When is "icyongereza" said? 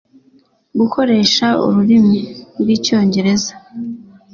2.75-3.53